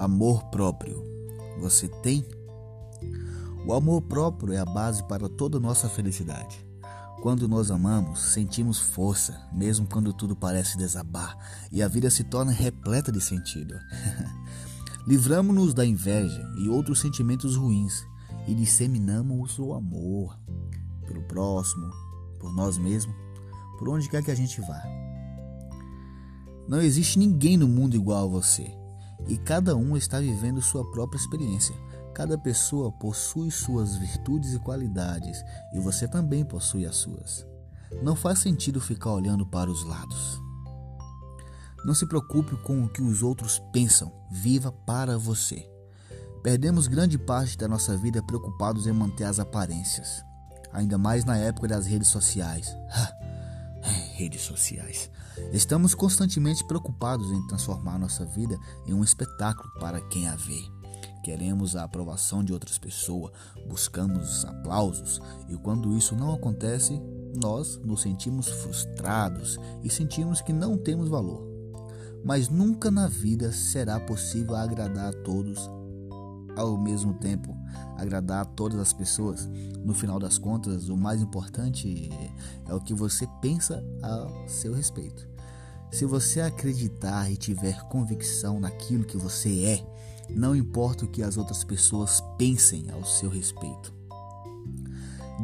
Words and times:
Amor 0.00 0.44
próprio. 0.44 1.04
Você 1.58 1.86
tem? 1.86 2.24
O 3.66 3.74
amor 3.74 4.00
próprio 4.00 4.54
é 4.54 4.58
a 4.58 4.64
base 4.64 5.04
para 5.04 5.28
toda 5.28 5.60
nossa 5.60 5.90
felicidade. 5.90 6.66
Quando 7.20 7.46
nós 7.46 7.70
amamos, 7.70 8.18
sentimos 8.32 8.78
força, 8.78 9.38
mesmo 9.52 9.86
quando 9.86 10.14
tudo 10.14 10.34
parece 10.34 10.78
desabar 10.78 11.36
e 11.70 11.82
a 11.82 11.88
vida 11.88 12.08
se 12.08 12.24
torna 12.24 12.50
repleta 12.50 13.12
de 13.12 13.20
sentido. 13.20 13.74
Livramos-nos 15.06 15.74
da 15.74 15.84
inveja 15.84 16.50
e 16.56 16.66
outros 16.70 16.98
sentimentos 16.98 17.54
ruins 17.54 18.02
e 18.48 18.54
disseminamos 18.54 19.58
o 19.58 19.74
amor 19.74 20.34
pelo 21.06 21.20
próximo, 21.24 21.90
por 22.40 22.54
nós 22.54 22.78
mesmos, 22.78 23.14
por 23.78 23.90
onde 23.90 24.08
quer 24.08 24.24
que 24.24 24.30
a 24.30 24.34
gente 24.34 24.62
vá. 24.62 24.82
Não 26.66 26.80
existe 26.80 27.18
ninguém 27.18 27.58
no 27.58 27.68
mundo 27.68 27.94
igual 27.96 28.24
a 28.24 28.30
você 28.30 28.79
e 29.28 29.36
cada 29.36 29.76
um 29.76 29.96
está 29.96 30.20
vivendo 30.20 30.60
sua 30.62 30.88
própria 30.90 31.18
experiência. 31.18 31.74
Cada 32.14 32.36
pessoa 32.36 32.90
possui 32.90 33.50
suas 33.50 33.96
virtudes 33.96 34.52
e 34.52 34.58
qualidades 34.58 35.42
e 35.72 35.78
você 35.78 36.08
também 36.08 36.44
possui 36.44 36.84
as 36.84 36.96
suas. 36.96 37.46
Não 38.02 38.14
faz 38.14 38.38
sentido 38.38 38.80
ficar 38.80 39.12
olhando 39.12 39.46
para 39.46 39.70
os 39.70 39.84
lados. 39.84 40.40
Não 41.84 41.94
se 41.94 42.06
preocupe 42.06 42.56
com 42.62 42.84
o 42.84 42.88
que 42.88 43.02
os 43.02 43.22
outros 43.22 43.58
pensam, 43.72 44.12
viva 44.30 44.70
para 44.70 45.16
você. 45.16 45.66
Perdemos 46.42 46.86
grande 46.86 47.18
parte 47.18 47.56
da 47.56 47.68
nossa 47.68 47.96
vida 47.96 48.22
preocupados 48.22 48.86
em 48.86 48.92
manter 48.92 49.24
as 49.24 49.38
aparências, 49.38 50.22
ainda 50.72 50.98
mais 50.98 51.24
na 51.24 51.36
época 51.36 51.68
das 51.68 51.86
redes 51.86 52.08
sociais. 52.08 52.74
redes 54.14 54.42
sociais. 54.42 55.10
Estamos 55.52 55.94
constantemente 55.94 56.64
preocupados 56.64 57.30
em 57.32 57.46
transformar 57.46 57.98
nossa 57.98 58.24
vida 58.24 58.58
em 58.86 58.94
um 58.94 59.02
espetáculo 59.02 59.72
para 59.80 60.00
quem 60.00 60.28
a 60.28 60.36
vê. 60.36 60.62
Queremos 61.22 61.76
a 61.76 61.84
aprovação 61.84 62.42
de 62.42 62.52
outras 62.52 62.78
pessoas, 62.78 63.32
buscamos 63.68 64.44
aplausos 64.44 65.20
e 65.48 65.56
quando 65.56 65.96
isso 65.96 66.14
não 66.14 66.32
acontece, 66.32 67.00
nós 67.42 67.78
nos 67.84 68.02
sentimos 68.02 68.48
frustrados 68.48 69.58
e 69.82 69.90
sentimos 69.90 70.40
que 70.40 70.52
não 70.52 70.78
temos 70.78 71.08
valor. 71.08 71.46
Mas 72.24 72.48
nunca 72.48 72.90
na 72.90 73.06
vida 73.06 73.52
será 73.52 73.98
possível 74.00 74.56
agradar 74.56 75.08
a 75.08 75.22
todos 75.22 75.70
ao 76.56 76.76
mesmo 76.76 77.14
tempo, 77.14 77.56
agradar 77.96 78.42
a 78.42 78.44
todas 78.44 78.78
as 78.78 78.92
pessoas. 78.92 79.48
No 79.84 79.94
final 79.94 80.18
das 80.18 80.38
contas, 80.38 80.88
o 80.88 80.96
mais 80.96 81.22
importante 81.22 82.10
é 82.68 82.74
o 82.74 82.80
que 82.80 82.94
você 82.94 83.26
pensa 83.40 83.82
a 84.02 84.48
seu 84.48 84.74
respeito. 84.74 85.29
Se 85.90 86.04
você 86.04 86.40
acreditar 86.40 87.30
e 87.30 87.36
tiver 87.36 87.82
convicção 87.88 88.60
naquilo 88.60 89.04
que 89.04 89.16
você 89.16 89.64
é, 89.64 89.86
não 90.30 90.54
importa 90.54 91.04
o 91.04 91.08
que 91.08 91.22
as 91.22 91.36
outras 91.36 91.64
pessoas 91.64 92.22
pensem 92.38 92.90
ao 92.90 93.04
seu 93.04 93.28
respeito. 93.28 93.92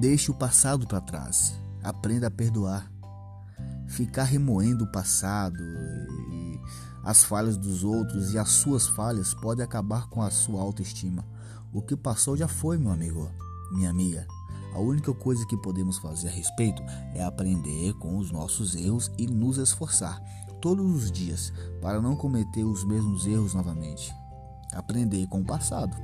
Deixe 0.00 0.30
o 0.30 0.34
passado 0.34 0.86
para 0.86 1.00
trás. 1.00 1.54
Aprenda 1.82 2.28
a 2.28 2.30
perdoar. 2.30 2.90
Ficar 3.88 4.24
remoendo 4.24 4.84
o 4.84 4.92
passado 4.92 5.62
e 6.30 6.60
as 7.02 7.24
falhas 7.24 7.56
dos 7.56 7.82
outros 7.82 8.32
e 8.34 8.38
as 8.38 8.48
suas 8.50 8.86
falhas 8.86 9.34
pode 9.34 9.62
acabar 9.62 10.08
com 10.08 10.22
a 10.22 10.30
sua 10.30 10.60
autoestima. 10.60 11.24
O 11.72 11.82
que 11.82 11.96
passou 11.96 12.36
já 12.36 12.48
foi, 12.48 12.78
meu 12.78 12.92
amigo, 12.92 13.30
minha 13.72 13.90
amiga. 13.90 14.26
A 14.76 14.80
única 14.80 15.14
coisa 15.14 15.46
que 15.46 15.56
podemos 15.56 15.96
fazer 15.96 16.28
a 16.28 16.30
respeito 16.30 16.82
é 17.14 17.24
aprender 17.24 17.94
com 17.94 18.18
os 18.18 18.30
nossos 18.30 18.74
erros 18.76 19.10
e 19.16 19.26
nos 19.26 19.56
esforçar 19.56 20.22
todos 20.60 20.84
os 20.84 21.10
dias 21.10 21.50
para 21.80 22.00
não 22.00 22.14
cometer 22.14 22.62
os 22.64 22.84
mesmos 22.84 23.26
erros 23.26 23.54
novamente 23.54 24.14
aprender 24.76 25.26
com 25.26 25.40
o 25.40 25.44
passado. 25.44 25.96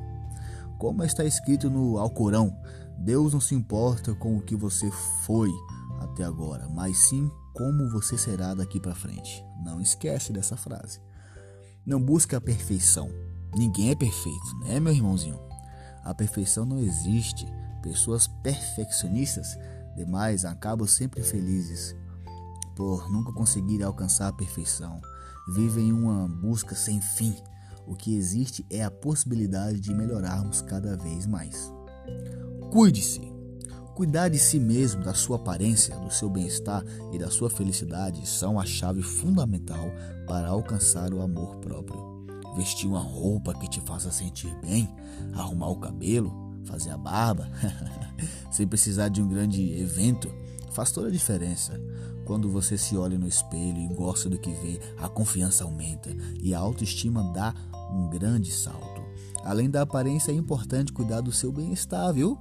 Como 0.78 1.04
está 1.04 1.24
escrito 1.24 1.70
no 1.70 1.98
Alcorão, 1.98 2.56
Deus 2.98 3.32
não 3.32 3.40
se 3.40 3.54
importa 3.54 4.14
com 4.14 4.36
o 4.36 4.42
que 4.42 4.56
você 4.56 4.90
foi 5.24 5.50
até 6.00 6.24
agora, 6.24 6.68
mas 6.68 6.96
sim 6.96 7.30
como 7.54 7.90
você 7.90 8.16
será 8.18 8.54
daqui 8.54 8.80
para 8.80 8.94
frente. 8.94 9.44
Não 9.62 9.80
esquece 9.80 10.32
dessa 10.32 10.56
frase. 10.56 11.00
Não 11.86 12.00
busque 12.00 12.34
a 12.34 12.40
perfeição. 12.40 13.10
Ninguém 13.54 13.90
é 13.90 13.94
perfeito, 13.94 14.58
né, 14.60 14.80
meu 14.80 14.92
irmãozinho? 14.92 15.38
A 16.02 16.14
perfeição 16.14 16.64
não 16.64 16.78
existe. 16.78 17.46
Pessoas 17.82 18.26
perfeccionistas 18.26 19.58
demais 19.96 20.44
acabam 20.44 20.86
sempre 20.86 21.22
felizes 21.22 21.94
por 22.74 23.10
nunca 23.10 23.32
conseguirem 23.32 23.84
alcançar 23.84 24.28
a 24.28 24.32
perfeição. 24.32 25.00
Vivem 25.54 25.92
uma 25.92 26.26
busca 26.28 26.74
sem 26.74 27.00
fim 27.00 27.34
o 27.86 27.94
que 27.94 28.16
existe 28.16 28.64
é 28.70 28.82
a 28.82 28.90
possibilidade 28.90 29.80
de 29.80 29.92
melhorarmos 29.92 30.60
cada 30.62 30.96
vez 30.96 31.26
mais. 31.26 31.72
Cuide-se. 32.70 33.32
Cuidar 33.94 34.28
de 34.28 34.38
si 34.38 34.58
mesmo, 34.58 35.04
da 35.04 35.12
sua 35.12 35.36
aparência, 35.36 35.94
do 35.98 36.10
seu 36.10 36.30
bem-estar 36.30 36.82
e 37.12 37.18
da 37.18 37.30
sua 37.30 37.50
felicidade 37.50 38.26
são 38.26 38.58
a 38.58 38.64
chave 38.64 39.02
fundamental 39.02 39.84
para 40.26 40.48
alcançar 40.48 41.12
o 41.12 41.20
amor 41.20 41.56
próprio. 41.56 42.26
Vestir 42.56 42.88
uma 42.88 43.00
roupa 43.00 43.52
que 43.52 43.68
te 43.68 43.80
faça 43.82 44.10
sentir 44.10 44.54
bem, 44.62 44.88
arrumar 45.34 45.68
o 45.68 45.78
cabelo, 45.78 46.51
fazer 46.64 46.90
a 46.90 46.98
barba, 46.98 47.50
sem 48.50 48.66
precisar 48.66 49.08
de 49.08 49.22
um 49.22 49.28
grande 49.28 49.72
evento, 49.72 50.32
faz 50.72 50.90
toda 50.90 51.08
a 51.08 51.10
diferença. 51.10 51.80
Quando 52.24 52.48
você 52.48 52.78
se 52.78 52.96
olha 52.96 53.18
no 53.18 53.26
espelho 53.26 53.78
e 53.78 53.94
gosta 53.94 54.28
do 54.28 54.38
que 54.38 54.52
vê, 54.52 54.80
a 54.98 55.08
confiança 55.08 55.64
aumenta 55.64 56.10
e 56.40 56.54
a 56.54 56.58
autoestima 56.58 57.22
dá 57.32 57.54
um 57.92 58.08
grande 58.08 58.52
salto. 58.52 59.02
Além 59.44 59.68
da 59.68 59.82
aparência, 59.82 60.30
é 60.30 60.34
importante 60.34 60.92
cuidar 60.92 61.20
do 61.20 61.32
seu 61.32 61.52
bem-estar, 61.52 62.12
viu? 62.12 62.38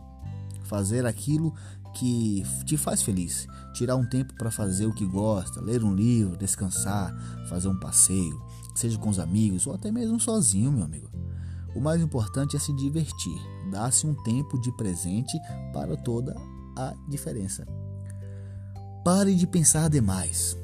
Fazer 0.63 1.05
aquilo 1.05 1.53
que 1.95 2.43
te 2.65 2.77
faz 2.77 3.01
feliz. 3.01 3.47
Tirar 3.73 3.95
um 3.95 4.07
tempo 4.07 4.33
para 4.35 4.51
fazer 4.51 4.85
o 4.85 4.93
que 4.93 5.05
gosta, 5.05 5.59
ler 5.61 5.83
um 5.83 5.93
livro, 5.93 6.37
descansar, 6.37 7.13
fazer 7.49 7.67
um 7.67 7.79
passeio, 7.79 8.41
seja 8.75 8.97
com 8.97 9.09
os 9.09 9.19
amigos 9.19 9.65
ou 9.65 9.73
até 9.73 9.91
mesmo 9.91 10.19
sozinho, 10.19 10.71
meu 10.71 10.83
amigo. 10.83 11.09
O 11.75 11.79
mais 11.79 12.01
importante 12.01 12.55
é 12.55 12.59
se 12.59 12.73
divertir, 12.73 13.41
dar-se 13.71 14.05
um 14.05 14.13
tempo 14.13 14.59
de 14.59 14.71
presente 14.73 15.39
para 15.73 15.95
toda 15.95 16.35
a 16.77 16.93
diferença. 17.07 17.65
Pare 19.03 19.33
de 19.33 19.47
pensar 19.47 19.89
demais. 19.89 20.55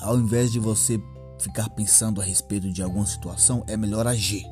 Ao 0.00 0.16
invés 0.16 0.52
de 0.52 0.60
você 0.60 1.02
ficar 1.40 1.68
pensando 1.70 2.20
a 2.20 2.24
respeito 2.24 2.70
de 2.70 2.82
alguma 2.82 3.06
situação, 3.06 3.64
é 3.66 3.76
melhor 3.76 4.06
agir. 4.06 4.44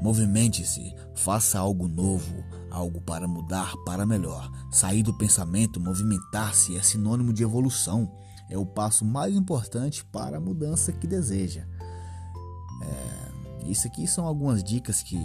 Movimente-se, 0.00 0.92
faça 1.14 1.58
algo 1.60 1.86
novo, 1.86 2.42
algo 2.70 3.00
para 3.00 3.28
mudar 3.28 3.76
para 3.84 4.04
melhor. 4.04 4.50
Sair 4.72 5.04
do 5.04 5.14
pensamento, 5.14 5.78
movimentar-se 5.78 6.76
é 6.76 6.82
sinônimo 6.82 7.32
de 7.32 7.44
evolução. 7.44 8.10
É 8.50 8.58
o 8.58 8.66
passo 8.66 9.04
mais 9.04 9.36
importante 9.36 10.04
para 10.06 10.38
a 10.38 10.40
mudança 10.40 10.90
que 10.92 11.06
deseja. 11.06 11.64
É, 12.82 13.68
isso 13.70 13.86
aqui 13.86 14.08
são 14.08 14.26
algumas 14.26 14.64
dicas 14.64 15.02
que 15.02 15.16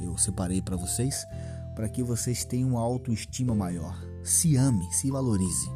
eu 0.00 0.16
separei 0.16 0.60
para 0.60 0.76
vocês, 0.76 1.26
para 1.74 1.88
que 1.88 2.02
vocês 2.02 2.44
tenham 2.44 2.70
uma 2.70 2.80
autoestima 2.80 3.54
maior. 3.54 3.96
Se 4.24 4.56
ame, 4.56 4.84
se 4.92 5.10
valorize. 5.10 5.70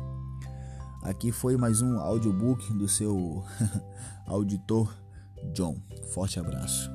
Aqui 1.03 1.33
foi 1.33 1.57
mais 1.57 1.81
um 1.81 1.99
audiobook 1.99 2.73
do 2.75 2.89
seu 2.89 3.43
auditor 4.27 4.95
John. 5.53 5.77
Forte 6.13 6.39
abraço. 6.39 6.91